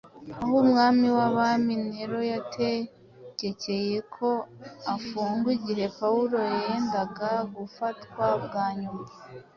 [0.43, 4.29] aho umwami w’abami Nero yategekeye ko
[4.95, 6.35] afungwa igihe Pawulo
[6.65, 9.05] yendaga gufatwaga bwa nyuma